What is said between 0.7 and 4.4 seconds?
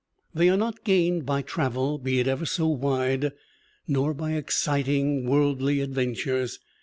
gained by travel be it ever so wide, nor by